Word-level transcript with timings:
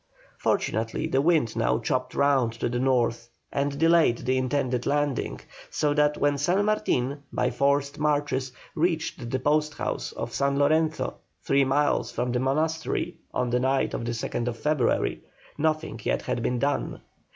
Fortunately 0.39 1.05
the 1.05 1.21
wind 1.21 1.55
now 1.55 1.77
chopped 1.77 2.15
round 2.15 2.53
to 2.53 2.69
the 2.69 2.79
north 2.79 3.29
and 3.51 3.77
delayed 3.77 4.17
the 4.17 4.35
intended 4.35 4.87
landing, 4.87 5.39
so 5.69 5.93
that 5.93 6.17
when 6.17 6.39
San 6.39 6.65
Martin, 6.65 7.21
by 7.31 7.51
forced 7.51 7.99
marches, 7.99 8.51
reached 8.73 9.29
the 9.29 9.37
post 9.37 9.75
house 9.75 10.11
of 10.13 10.33
San 10.33 10.57
Lorenzo, 10.57 11.17
three 11.43 11.65
miles 11.65 12.11
from 12.11 12.31
the 12.31 12.39
monastery, 12.39 13.17
on 13.31 13.51
the 13.51 13.59
night 13.59 13.93
of 13.93 14.03
the 14.03 14.11
2nd 14.13 14.51
February, 14.55 15.21
nothing 15.59 15.99
had 15.99 16.27
yet 16.27 16.41
been 16.41 16.57
done. 16.57 16.99